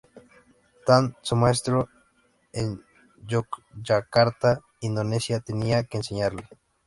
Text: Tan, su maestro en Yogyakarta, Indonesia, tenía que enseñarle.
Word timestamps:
Tan, 0.83 1.15
su 1.21 1.35
maestro 1.35 1.87
en 2.53 2.83
Yogyakarta, 3.27 4.61
Indonesia, 4.79 5.41
tenía 5.41 5.83
que 5.83 5.97
enseñarle. 5.97 6.49